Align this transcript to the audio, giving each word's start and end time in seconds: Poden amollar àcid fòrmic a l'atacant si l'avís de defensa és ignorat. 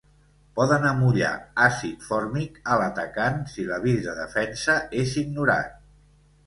Poden 0.59 0.87
amollar 0.91 1.33
àcid 1.65 2.07
fòrmic 2.07 2.57
a 2.73 2.79
l'atacant 2.83 3.39
si 3.53 3.67
l'avís 3.71 4.01
de 4.09 4.19
defensa 4.25 4.81
és 5.05 5.19
ignorat. 5.27 5.81